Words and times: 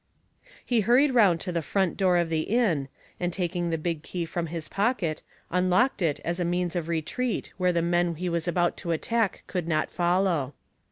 He 0.65 0.79
hurried 0.81 1.11
round 1.13 1.39
to 1.41 1.51
the 1.51 1.61
front 1.61 1.95
door 1.95 2.17
of 2.17 2.29
the 2.29 2.39
inn, 2.39 2.87
and 3.19 3.31
taking 3.31 3.69
the 3.69 3.77
big 3.77 4.01
key 4.01 4.25
from 4.25 4.47
his 4.47 4.67
pocket, 4.67 5.21
unlocked 5.51 6.01
it 6.01 6.19
as 6.25 6.39
a 6.39 6.43
means 6.43 6.75
of 6.75 6.87
retreat 6.87 7.53
where 7.57 7.71
the 7.71 7.83
men 7.83 8.15
he 8.15 8.27
was 8.27 8.47
about 8.47 8.77
to 8.77 8.93
attack 8.93 9.43
could 9.45 9.67
not 9.67 9.91
follow. 9.91 10.55